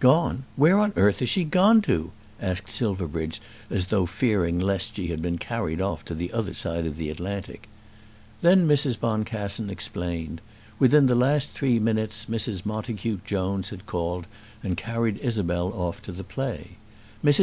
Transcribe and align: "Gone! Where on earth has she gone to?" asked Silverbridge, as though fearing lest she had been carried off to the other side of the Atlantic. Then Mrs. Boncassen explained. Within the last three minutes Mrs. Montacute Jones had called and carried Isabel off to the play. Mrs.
"Gone! 0.00 0.44
Where 0.56 0.78
on 0.78 0.94
earth 0.96 1.20
has 1.20 1.28
she 1.28 1.44
gone 1.44 1.82
to?" 1.82 2.10
asked 2.40 2.70
Silverbridge, 2.70 3.42
as 3.68 3.84
though 3.88 4.06
fearing 4.06 4.58
lest 4.58 4.96
she 4.96 5.08
had 5.08 5.20
been 5.20 5.36
carried 5.36 5.82
off 5.82 6.02
to 6.06 6.14
the 6.14 6.32
other 6.32 6.54
side 6.54 6.86
of 6.86 6.96
the 6.96 7.10
Atlantic. 7.10 7.68
Then 8.40 8.66
Mrs. 8.66 8.98
Boncassen 8.98 9.68
explained. 9.68 10.40
Within 10.78 11.08
the 11.08 11.14
last 11.14 11.50
three 11.50 11.78
minutes 11.78 12.24
Mrs. 12.24 12.64
Montacute 12.64 13.26
Jones 13.26 13.68
had 13.68 13.84
called 13.84 14.26
and 14.62 14.78
carried 14.78 15.20
Isabel 15.20 15.70
off 15.74 16.00
to 16.04 16.12
the 16.12 16.24
play. 16.24 16.78
Mrs. 17.22 17.34